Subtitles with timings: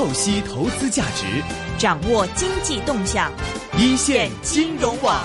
[0.00, 1.26] 透析投资价值，
[1.76, 3.30] 掌握经济动向，
[3.76, 5.22] 一线金融网。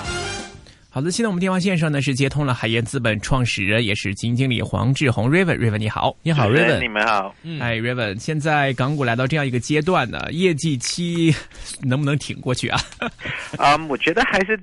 [0.90, 5.30] 好的，现在我们电话线上呢是接通了海燕资本创始人，也是基金经理黄志宏。
[5.30, 11.34] Raven，Raven 你好，你好 Raven，你们好，哎 Raven，现在港股来到这样一个阶段呢，业绩期
[11.80, 12.78] 能不能挺过去啊？
[13.56, 14.62] 啊，我觉得还是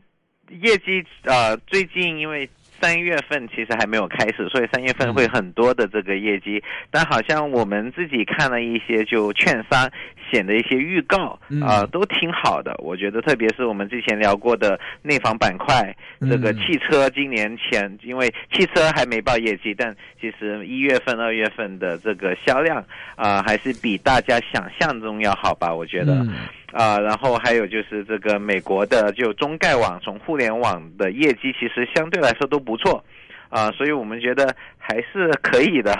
[0.61, 2.47] 业绩啊，最近因为。
[2.83, 6.61] 三月份其实还没有开始，所以三月份会很多的这个业绩，
[6.91, 9.89] 但好像我们自己看了一些就券商
[10.31, 12.75] 写的一些预告啊，都挺好的。
[12.79, 22.83] 我觉得特别是我们之前聊过的内房板块，这个汽车今年前因为汽车还没报业绩，但其实一月份、二月份的这个销量
[23.15, 25.73] 啊，还是比大家想象中要好吧？
[25.73, 26.25] 我觉得。
[26.71, 33.03] 啊，然后还有就是这个美国的就中概网从互联网的业绩其实相对来说都不错。
[33.49, 34.55] 啊，所以我们觉得
[34.85, 35.97] 还是可以的，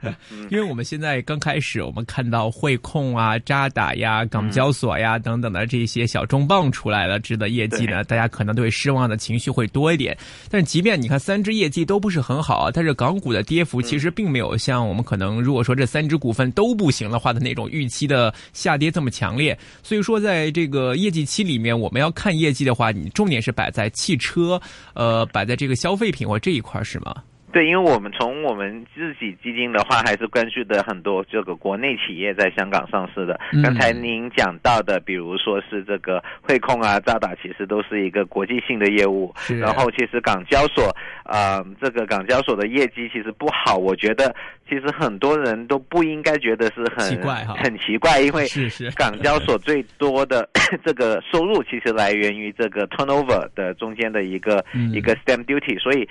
[0.50, 10.16] 因为我们现在刚开始，我们看到汇控啊、渣打呀、港交所呀等等的这些小重磅出来了，值得业绩呢，大家可能对失望的情绪会多一点。
[10.48, 19.58] 但即便你看三只业绩都不是很好，但是港股的跌幅其实并没有像我们可能如果说这三只股份都不行的话的那种预期的下跌这么强烈。
[19.82, 24.60] 所以说，在这个业绩期里面，我们要看业绩的话，你重点是摆在汽车，
[24.94, 26.80] 呃，摆在这个消费品或这一块。
[26.82, 27.14] 是吗？
[27.52, 33.38] 对，因为我们从我们自己基金的话，还是关注的很多这个国内企业在香港上市的。
[33.62, 39.34] 刚才您讲到的，比如说是这个汇控啊、渣打，其实都是一个国际性的业务。
[39.60, 43.76] 然后，其实港交所啊，这个港交所的业绩其实不好。
[43.76, 44.34] 我觉得，
[44.68, 48.46] 其实很多人都不应该觉得是很奇怪哈，很奇怪，因为
[48.94, 50.48] 港交所最多的
[50.84, 56.08] 这个收入其实来源于这个 turnover 的中间的一个一个 stamp duty，所以。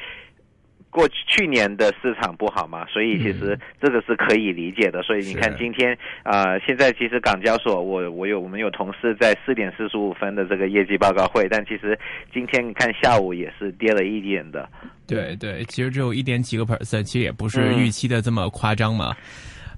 [0.91, 5.03] 过去去年的市场不好嘛，所以其实这个是可以理解的。
[5.03, 11.97] 所以你看今天啊，现在其实港交所，我我有我们有同事在四点四十五分的这个业绩报告会，但其实
[12.33, 14.67] 今天你看下午也是跌了一点的。
[15.07, 19.15] 对对，其实只有一点几个 percent，其实也不是预期的这么夸张嘛。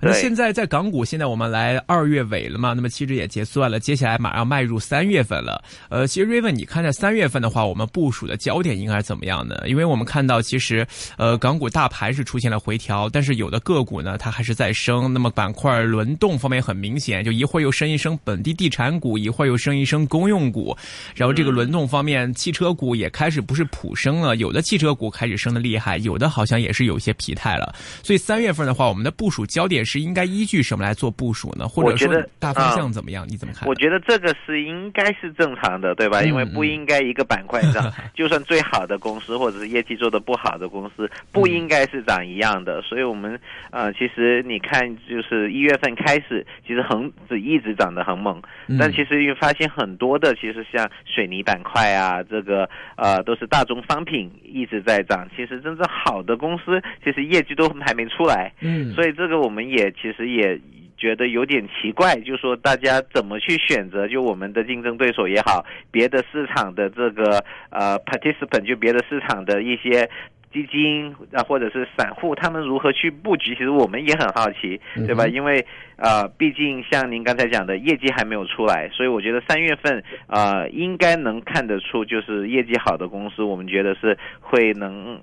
[0.01, 2.73] 那现在在港股，现在我们来二月尾了嘛？
[2.73, 5.63] 那么期指也结算了，接下来马上迈入三月份了。
[5.89, 9.56] 呃，其实瑞文，你看在三月份的话，我们部署的焦点应该是怎么样呢？
[9.67, 10.85] 因为我们看到，其实
[11.17, 15.13] 呃，港股大盘是出现了回调，但是有的个股呢，它还是在升。
[15.13, 20.75] 那么板块轮动方面很明显，就一会儿又升一升本地地产股，一会儿又升一升公用股。
[21.13, 27.75] 然后这个轮动方面，汽车股也开始不是普升了，有的汽车股开始升的厉害，有的好像也是有些疲态了。
[28.01, 29.91] 所以三月份的话，我们的部署焦点是。
[29.91, 31.68] 是应该依据什么来做部署呢？
[31.68, 33.28] 或者说大方向怎么样？
[33.28, 33.68] 你怎么看？
[33.68, 36.22] 我觉得这个是应该是正常的，对吧？
[36.22, 42.81] 因为不应该一个板块上， 就算最好的公司或者是业绩做的不好的公司，不应该是涨一样的。
[42.84, 43.38] 所以我们
[43.72, 48.41] 呃，其实你看，就是一月份开始，其实恒指一直涨得很猛，
[48.80, 55.28] 但其实又发现很多的，其实像水泥板块啊，这个呃，都是大宗商品一直在涨。
[55.35, 58.53] 其实真正好的公司，其实业绩都还没出来。
[58.62, 59.81] 嗯，所以这个我们也。
[59.81, 60.59] 也其实也
[60.96, 64.08] 觉得有点奇怪，就说大家怎么去选择？
[64.08, 70.08] 就我们的竞争对手也好，别的市场的这个呃 participant，就别的市场的一些
[70.53, 73.56] 基金啊，或者是散户，他们如何去布局？
[73.56, 75.25] 其实我们也很好奇，对吧？
[75.25, 75.66] 因为
[75.96, 85.19] 呃，毕竟像您刚才讲的，业绩还没有出来，所以我觉得三月份啊，应该能看得出，就是业绩好的公司，我们觉得是会能。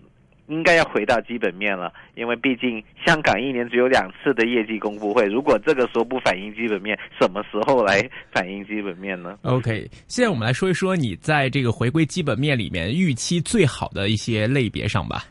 [0.49, 8.01] 应该要回到基本面了，因为毕竟香港一年只有两次的业绩公布会，如果这个时候不反映基本面，什么时候来
[8.33, 15.25] 反映基本面呢？OK，现在我们来说一说你在这个回归基本面里面预期最好的一些类别上吧。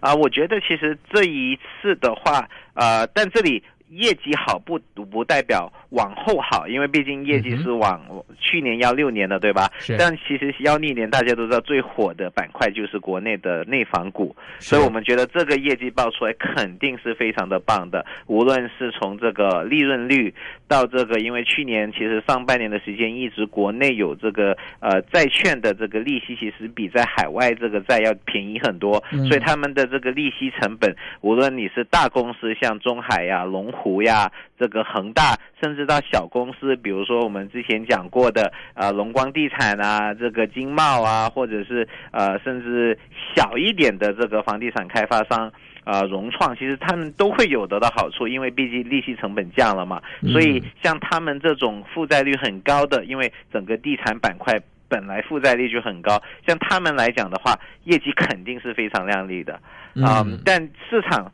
[0.00, 5.72] 啊，我觉得其实这一次的话，呃，但这里业绩好不不代表。
[5.90, 8.00] 往后好，因为毕竟业绩是往
[8.38, 9.70] 去年幺六年的，对吧？
[9.98, 18.04] 但其实幺六年大家都知道最火的板块就是国内的内房股，所以我们觉得这个业绩报出来肯定是非常的棒的。
[18.26, 20.34] 无论是从这个利润率
[20.66, 42.98] 到这个，因为去年其实上半年的时间一直国内有这个呃债券的这个利息，其实比在海外这个债要便宜很多，所以他们的这个利息成本，无论你是大公司像中海呀、龙湖呀、这个恒大，甚至知道小公司，比如说我们之前讲过的，呃，龙光地产啊，这个金茂啊，或者是呃，甚至
[43.32, 45.52] 小一点的这个房地产开发商，
[45.84, 50.02] 啊，融创，其实他们都会有得到好处，因为毕竟利息成本降了嘛。
[50.32, 59.54] 所以像他们这种负债率很高的，因为整个地产板块本来负债率就很高，像他们来讲的话，业绩肯定是非常亮丽的
[60.02, 60.26] 啊。
[60.44, 60.60] 但
[60.90, 61.32] 市场。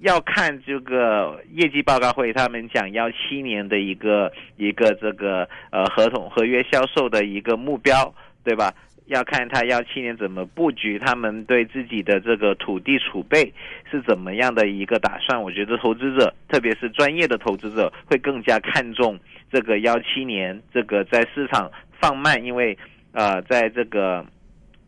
[0.00, 8.14] 要看这个业绩报告会，他们讲要七年的一个一个这个呃合同合约销售的一个目标，
[8.44, 8.72] 对吧？
[9.06, 13.52] 要看他要七年怎么布局，他们对自己的这个土地储备
[13.88, 15.40] 是怎么样的一个打算。
[15.40, 19.16] 我觉得投资者，特别是专业的投资者，会更加看重
[19.52, 21.70] 这个幺七年这个在市场
[22.00, 22.76] 放慢，因为
[23.12, 24.26] 呃，在这个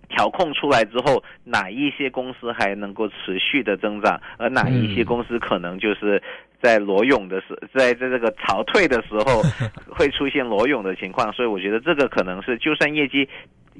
[0.09, 6.23] 调控出来之后，哪一些公司还能够持续的增长，而哪一些公司可能就是
[6.63, 9.43] 在裸泳的时，在在这个潮退的时候
[9.89, 11.33] 会出现裸泳的情况。
[11.33, 13.29] 所以我觉得这个可能是，就算业绩。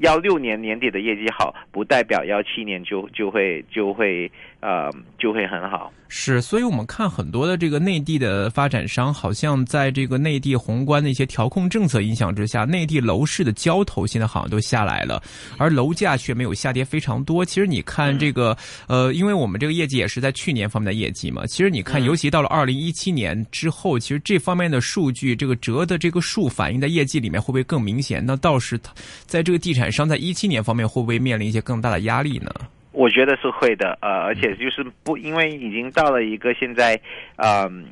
[0.01, 4.31] 幺六年年底的业绩好，不代表幺七年就就会就会
[4.61, 5.93] 呃就会很好。
[6.11, 15.23] 是，所以我们看很多的这个内地的发展商，好像在这个内地宏观的一些调控政策影响之下，内地楼市的交投现在好像都下来了，
[15.59, 17.45] 而楼价却没有下跌非常多。
[17.45, 18.57] 其实你看这个，
[18.87, 21.45] 呃，因为我们这个业绩也是在去年方面的业绩嘛。
[21.47, 28.25] 其实你看，尤其到了二零一七年之后，其实这方面的数据，这个折的这个数反映在业绩里面会不会更明显？
[28.25, 28.81] 那倒是
[29.27, 32.51] 在这个地产商在一七年方面会不会面临一些更大的压力呢？
[32.93, 37.01] 我觉得是会的，呃，而且就是不，因为已经到了一个现在，
[37.37, 37.85] 嗯，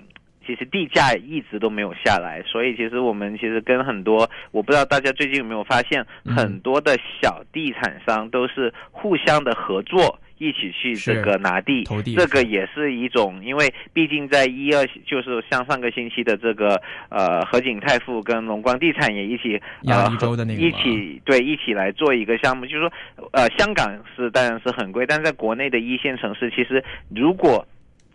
[0.47, 10.19] 其实地价一直都没有下来，所以其实我们其实跟很多，我不知道大家最近有没有发现，很多的小地产商都是互相的合作。
[10.39, 11.85] 一起去这个拿地，
[12.15, 20.11] 这个也是一种，因为毕竟在一二，就是像上个星期的这个呃和景泰富跟龙光地产也一起呃
[20.55, 22.93] 一起对一起来做一个项目，就是说
[23.33, 26.85] 呃香港是当然是很贵，但在国内的一线城市，其实
[27.15, 27.67] 如果。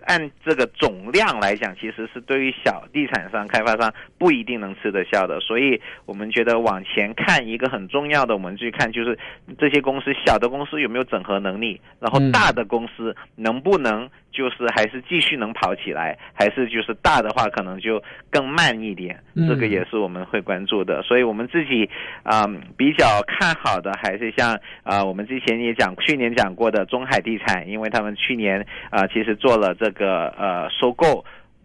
[0.05, 9.17] 按这个总量来讲，其实是对于小地产商、开发商不一定能吃得消的，所以我们觉得往前看一个很重要的，我们去看就是
[9.57, 14.09] 这些公司，小的公司有没有整合能力，然后大的公司能不能。
[14.33, 21.03] 就是还是继续能跑起来，还是就是大的话可能就更慢一点，这个也是我们会关注的。
[21.03, 21.89] 所以我们自己
[22.23, 22.45] 啊
[22.77, 31.23] 比较看好的还是像啊我们之前也讲去年讲过的中海地产，因为他们去年啊其实做了这个呃收购。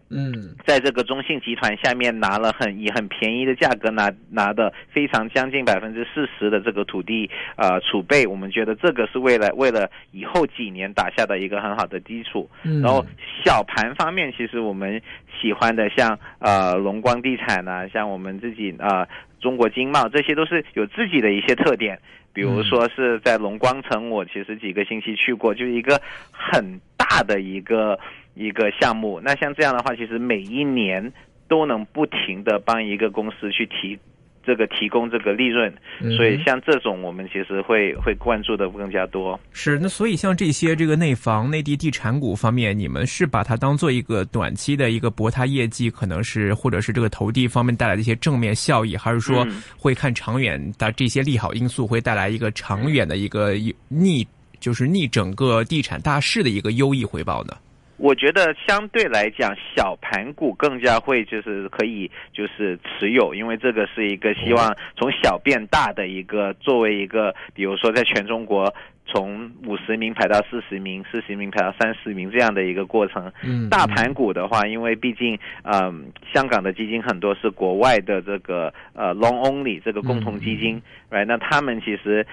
[0.09, 12.49] 嗯，在这个中信集团下面拿了很以很便宜的价格拿拿的非常将近百分之四十的这个土地呃储备，我们觉得这个是为了为了以后几年打下的一个很好的基础。
[12.61, 13.05] 然后
[13.43, 15.01] 小盘方面，其实我们
[15.41, 19.05] 喜欢的像呃龙光地产啊，像我们自己啊
[19.41, 21.99] 中国经贸，这些都是有自己的一些特点。
[22.31, 25.99] 比如说是在龙光城，我其实几个星期去过，就是一个
[26.31, 27.97] 很大的一个。
[28.39, 31.11] 一个项目，那像这样的话，其实每一年
[31.47, 33.97] 都能不停的帮一个公司去提
[34.45, 35.73] 这个提供这个利润，
[36.15, 39.39] 所以像这种我们其实会会关注的更加多。
[39.51, 49.43] 是，那所以像这些这个内房、内地地产股方面，你们是把它当做一个短期的一个博它业绩，可能是或者是这个投递方面带来的一些正面效益，还是说
[49.75, 53.55] 会看长远的这些利好因素会带来一个长远的一个
[53.89, 54.25] 逆，
[54.59, 57.53] 就是逆整个地产大势的一个优异回报呢？
[57.97, 68.71] 我觉得相对来讲，小盘股更加会就是可以就是持有，因为这个是一个希望从小变大的一个作为一个，比如说在全中国
[69.07, 73.33] 从五十名排到四十名，四十名排到三十名这样的一个过程。
[73.43, 81.25] 嗯，大盘股的话，因为毕竟嗯，香港的基金很多是国外的这个呃 long only 这个共同基金，right？
[81.25, 82.23] 那他们其实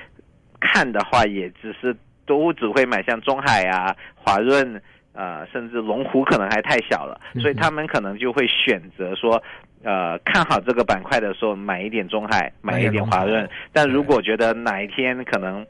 [0.61, 4.81] 看的话，也只是都只会买像中海啊、华润。
[5.13, 9.41] 呃，甚至龙湖可能还太小了，所以他们可能就会选择说，
[9.85, 13.49] 呃，看好这个板块的时候买一点中海，买一点华润。
[13.73, 15.65] 但如果觉得哪一天可能。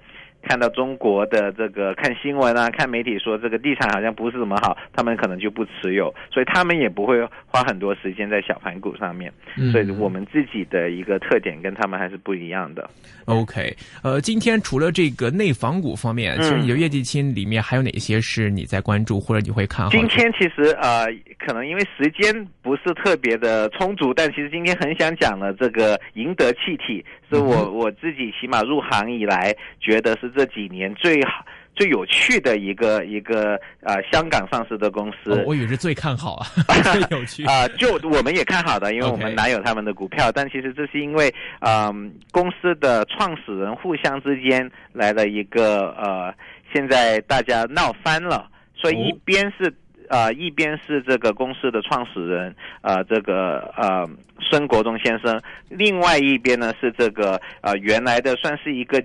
[0.45, 9.33] 看到中国的这个看新闻啊，看媒体说这个地产好像不是怎么好，他们可能就不持有，所以他们也不会花很多时间在小盘股上面。
[9.73, 12.89] 所以我们自己的一个特点跟他们还是不一样的。
[13.27, 19.91] OK，呃，今天除了这个内房股方面，其实你的业绩期里面还有哪些是你在关注或者你会看好？
[19.91, 21.07] 今天其实呃，
[21.39, 27.05] 可能因为时间不是特别的充足，但其实今天很想讲的这个赢得气体，
[27.35, 30.31] 是我我自己起码入行以来觉得是。
[30.35, 36.45] 这几年最好、最有趣的一个一个呃香港上市的公司，我以为是最看好啊，
[36.83, 40.33] 最有趣啊，就我们也看好的，因为我们哪有他们的股票？
[40.33, 46.35] 但其实这是因为嗯，公司的创始人互相之间来了一个呃，
[46.73, 49.73] 现在大家闹翻了，所以一边是
[50.09, 54.09] 呃，一边是这个公司的创始人呃，这个呃
[54.41, 59.03] 孙国忠先生，另外一边呢是这个呃原来的算是一个。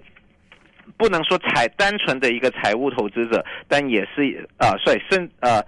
[0.97, 5.63] 不能说财单纯的一个财务投资者，但也是啊，所以甚呃，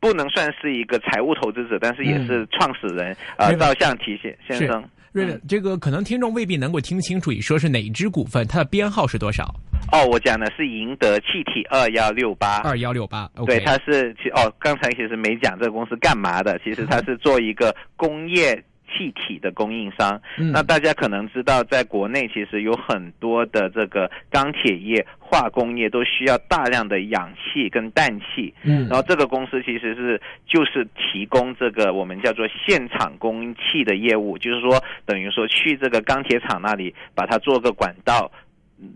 [0.00, 4.82] 不能算是一个财务投资者，但是也是创始人啊，赵向提先先生。
[5.14, 8.44] 瑞瑞，这个可能听众未必能够听清楚，你说是哪只股份？
[8.48, 9.54] 它的编号是多少？
[9.92, 13.30] 哦，我讲的是赢得气体二幺六八二幺六八。
[13.46, 18.60] 对，它是其哦，刚才其实没讲这个公司干嘛的，其实它是做一个工业。
[18.94, 20.20] 气体的供应商，
[20.52, 38.30] 那大家可能知道，在国内其实有很多的这个钢铁业、化工业都需要大量的氧气跟氮气，嗯，然后这个公司其实是就是提供这个我们叫做现场供气的业务，就是说等于说去这个钢铁厂那里把它做个管道，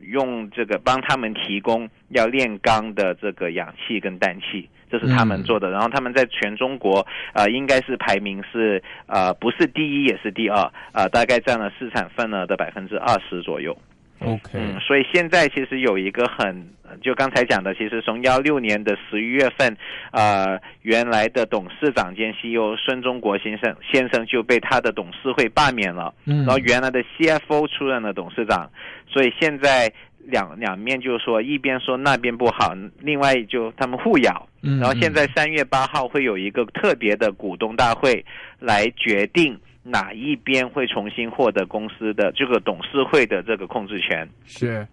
[0.02, 4.68] 用这个帮他们提供要炼钢的这个氧气跟氮气。
[4.90, 10.58] 这是他们做的，然后他们在全中国啊，应该是排名是啊，不是第一也是第二
[10.92, 13.76] 啊，大概占了市场份额的百分之二十左右。
[14.20, 16.68] OK，嗯，所以现在其实有一个很，
[17.02, 19.76] 就刚才讲的，其实从幺六年的十一月份
[20.12, 28.70] 呃，原来的董事长兼 CEO 孙中国先生先生就被他的董事会罢免了，嗯，然后原来的 CFO 出任了董事长，
[29.08, 29.92] 所以现在。
[30.30, 34.46] 两两面就是说，一边说那边不好，另外就他们互咬。
[34.60, 38.22] 然后现在三月八号会有一个特别的股东大会，
[38.58, 39.58] 来决定
[39.90, 44.28] 哪一边会重新获得公司的这个董事会的这个控制权。
[44.44, 44.86] 是。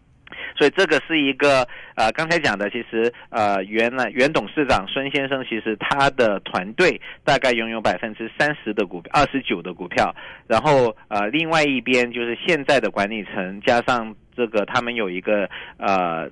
[0.58, 10.14] 所以这个是一个呃，刚才讲的，其实呃，原来原董事长孙先生，其实他的团队大概拥有百分之三十的股票，二十九的股票。
[10.48, 15.48] 然后呃，另外一边就是现在的管理层加上这个，他们有一个
[15.78, 16.28] 呃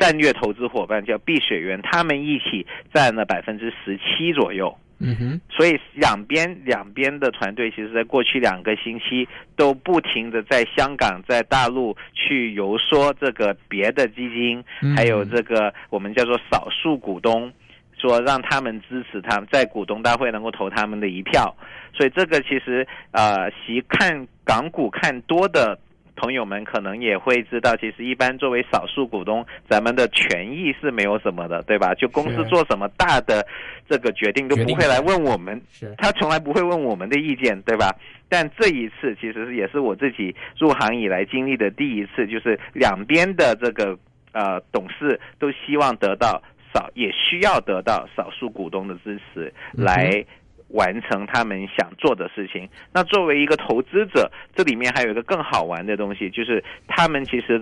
[0.00, 4.76] 战略投资伙伴叫碧水源，他们一起占了百分之十七左右。
[5.02, 14.62] 嗯哼，所以两边两边的团队，其实在过去两个星期都不停的在香港、在大陆去游说这个别的基金，
[14.96, 17.52] 还有这个我们叫做少数股东，
[17.98, 21.54] 说让他们支持他们在股东大会能够投他们的一票。
[21.92, 25.78] 所以这个其实呃，习看港股看多的。
[26.22, 31.92] 朋友们可能也会知道，其实一般作为少数股东，咱们的权益是没有什么的，对吧？
[31.94, 33.44] 就公司做什么大的
[33.88, 35.60] 这个决定都不会来问我们，
[35.98, 37.90] 他从来不会问我们的意见，对吧？
[38.28, 43.98] 但这一次其实也是我自己入行以来经历的第一次，就是两边的这个
[44.30, 46.40] 呃董事都希望得到
[46.72, 50.24] 少，也需要得到少数股东的支持来。
[50.72, 52.68] 完成他们想做的事情。
[52.92, 57.60] 那作为一个投资者，这里面还有一个更好玩的东西，就是他们其实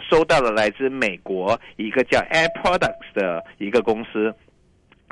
[0.00, 4.34] 收到了来自美国一个叫 Air Products 的一个公司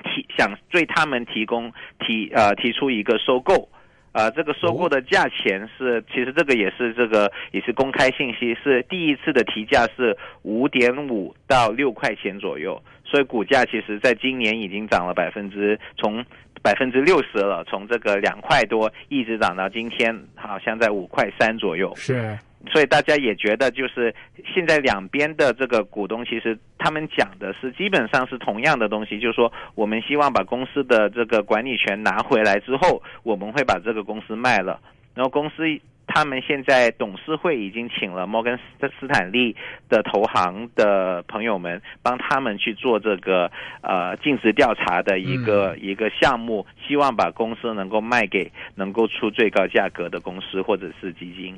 [0.02, 3.68] 提想对他们提供提呃提出一个收购。
[4.12, 16.24] 啊，这个收购的价钱是，其实这个也是这个也是公开信息，是第一次的提价是五点五到六块钱左右，所以股价其实在今年已经涨了百分之从。
[16.62, 21.92] 百分之六十了，从这个两块多一直涨到今天，好像在五块三左右。
[21.96, 22.38] 是，
[22.72, 24.14] 所以大家也觉得，就是
[24.54, 34.80] 现在两边的这个股东，其实他们讲的是基本上是同样的东西，就是说我们希望把公司的这个管理权拿回来之后，我们会把这个公司卖了，
[35.14, 35.80] 然后公司。
[36.12, 38.58] 他们现在董事会已经请了摩根
[38.98, 39.54] 斯坦利
[39.88, 43.50] 的投行的朋友们，帮他们去做这个
[43.80, 51.56] 呃尽职调查的一个一个项目，希望把公司能够卖给能够出最高价格的公司或者是基金。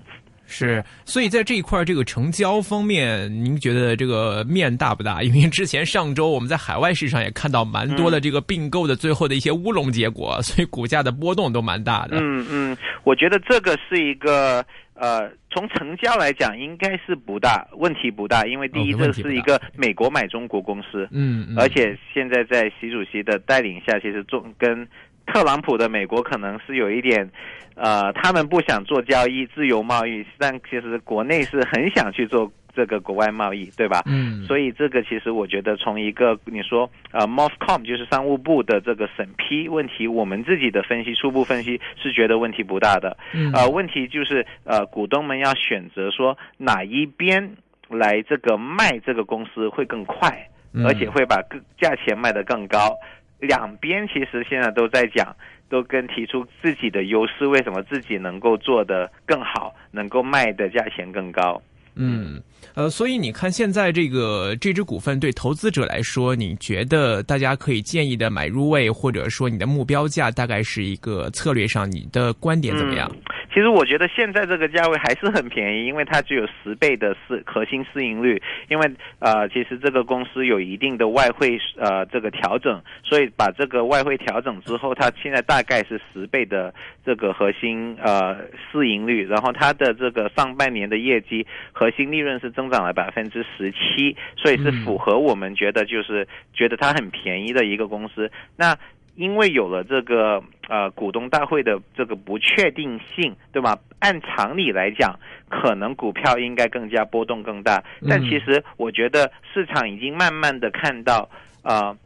[0.52, 5.22] 是，所以在这一块这个成交方面，您觉得这个面大不大？
[5.22, 12.18] 因为之前上周我们在海外市场也看到蛮多的这个并购的最后的一些乌龙结果，所以股价的波动都蛮大的。
[12.20, 24.86] 嗯嗯，我觉得这个是一个呃，从成交来讲应该是不大问题不大，因为第一这是一个美国买中国公司，嗯，而且现在在习主席的带领下，其实中跟。
[25.26, 27.28] 特朗普的美国可能是有一点，
[27.74, 34.02] 呃，他们不想做交易、自由贸易，但其实国内是很想去做这个国外贸易，对吧？
[34.06, 34.44] 嗯。
[34.46, 43.16] 所以这个其实我觉得，从一个你说呃，MOFCOM 就是商务部的这个审批问题，我们自己的分析初步分析是觉得问题不大的。
[43.32, 43.52] 嗯。
[43.52, 47.56] 呃，问题就是呃，股东们要选择说哪一边
[47.88, 50.48] 来这个卖这个公司会更快，
[50.84, 52.94] 而且会把更价钱卖得更高。
[53.42, 55.34] 两边其实现在都在讲，
[55.68, 61.60] 都跟提出自己的优势，为什么自己能够做得更好，能够卖的价钱更高。
[61.94, 62.42] 嗯，
[62.74, 73.10] 呃，所以你看现在这个这只股份对投资者来说，你觉得大家可以建议的买入位，或者说你的目标价大概是一个策略上，你的观点怎么样？
[73.52, 78.40] 其实我觉得现在这个价位还是很便宜，因为它只有十倍的市核心市盈率。
[78.70, 86.72] 因为呃，其实这个公司有一定的外汇呃这个调整，所以把这个外汇调整之后，它现在大概是十倍的
[87.04, 88.38] 这个核心呃
[88.70, 89.26] 市盈率。
[89.26, 91.46] 然后它的这个上半年的业绩
[91.82, 98.30] 核心利润是增长了百分之十七，所以是符合我们觉得就是觉得它很便宜的一个公司。
[98.56, 98.78] 那
[99.16, 103.76] 因为有了这个呃股东大会的这个不确定性，对吧？
[103.98, 107.82] 按常理来讲，可能股票应该更加波动更大。
[108.08, 111.28] 但其实我觉得市场已经慢慢的看到，
[111.64, 111.96] 呃，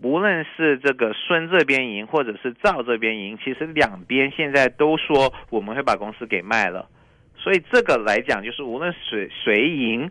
[0.00, 6.88] 无论是这个孙这边赢，或者是赵这边赢，其实两边现在都说我们会把公司给卖了。
[7.46, 10.10] 所以这个来讲，就是无论谁谁赢，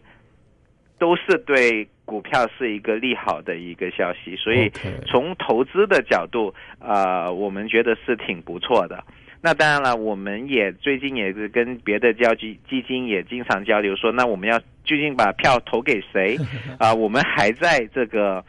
[0.98, 1.86] 都是对。
[2.06, 4.70] 股票是一个利好的一个消息，所以
[5.08, 9.04] 从投资的角度，呃，我们觉得是挺不错的。
[9.42, 16.38] 那当然了，我们也最近也是跟别的交基基金也经常交流，说那我们要究竟把票投给谁？
[16.78, 18.46] 啊，我们还在这个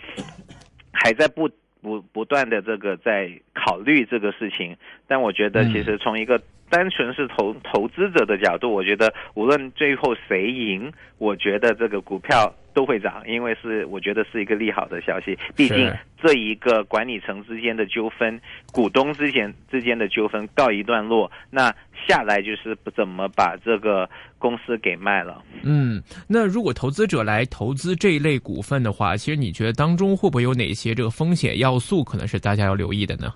[0.93, 1.49] 还在不
[1.87, 4.77] 不不断的这个在考虑这个事情。
[5.07, 12.53] 但我觉得，其实从一个单纯是投投资者的角度，我觉得无论最后谁赢，我觉得这个股票。
[12.77, 15.35] 都会涨，因为是我觉得是一个利好的消息。
[15.57, 15.91] 毕竟
[16.21, 18.39] 这一个管理层之间的纠纷，
[18.71, 21.75] 股东之间之间的纠纷告一段落，那
[22.07, 24.07] 下来就是怎么把这个
[24.39, 25.43] 公司给卖了。
[25.63, 33.33] 嗯，那如果投资者来投资这一类股份的话，其实你觉得当中会不会有哪些这个风险要素，可能是大家要留意的呢？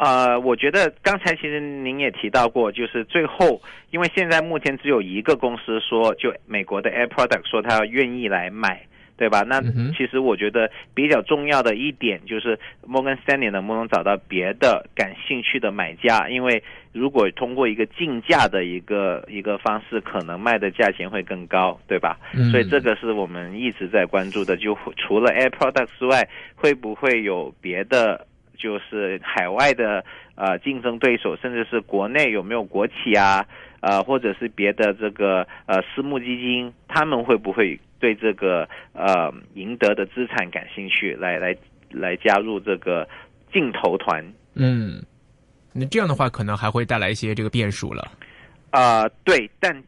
[0.00, 8.80] 呃，我觉得刚才其实您也提到过，就是最后，因为现在目前只有一个公司说，就美国的 Air Product 说他愿意来买，
[9.18, 9.42] 对吧？
[9.46, 9.60] 那
[9.92, 16.62] 其实我觉得比较重要的一点就是摩根 l e 能不能找到别的感兴趣的买家，因为
[16.94, 22.16] 如果通过一个竞价的一个一个方式，可能卖的价钱会更高，对吧？
[22.50, 24.56] 所以这个是我们一直在关注的。
[24.56, 26.26] 就除了 Air Products 之外，
[26.56, 28.26] 会不会有别的？
[28.60, 33.46] 就是海外的呃竞争对手，甚至是国内有没有国企啊，
[33.80, 41.56] 呃，或者是别的这个呃私募基金，他们会不会对这个呃赢得的资产感兴趣，来来
[41.90, 43.08] 来加入这个
[43.52, 44.22] 竞投团？
[44.54, 45.02] 嗯，
[45.72, 48.12] 那这样的话，可能还会带来一些这个变数了。
[48.70, 49.82] 啊，对，但。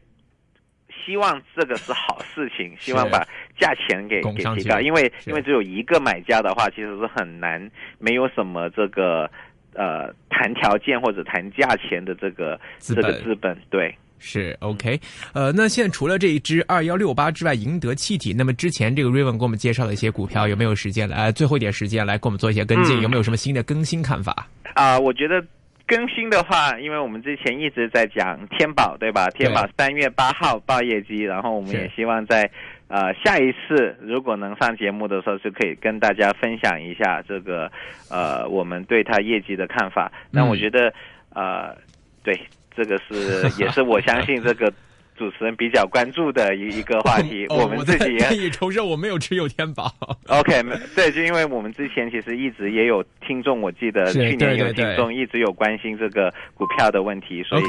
[1.05, 3.27] 希望这个是好事情，希望把
[3.59, 9.29] 价钱给给提高，因为因为只有一个买家的话，其实是很难，没有什么这个
[9.73, 14.99] 呃谈条件或者谈价钱的这个这个资本，对，是 OK。
[15.33, 21.31] 呃，那现在除了这一支二幺六八之外，赢得气体，那么之前这个瑞文给我们介绍的一些股票，有没有时间来？
[21.31, 24.47] 最后一点时间来给我们做一些跟进，有没有什么新的更新看法？
[24.73, 25.43] 啊，我觉得。
[25.85, 29.29] 更新的话，因为我们之前一直在讲天宝，对吧？
[29.31, 32.49] 天宝三月八号报业绩，然后我们也希望在
[32.87, 37.71] 呃下一次如果能上节目的时候，就可以跟大家分享一下这个
[38.09, 40.11] 呃我们对他业绩的看法。
[40.31, 40.93] 那我觉得
[41.33, 41.75] 呃
[42.23, 42.39] 对
[42.75, 44.71] 这个是 也是我相信这个。
[45.15, 49.93] 主持人比较关注的一一个话题， 我们自己愿意承认我没有持有天宝。
[50.27, 50.63] OK，
[50.95, 57.63] 对，就因为我们之前其实一直也有听众，我记得去年有听众一直有关心这个股票的问题，所以。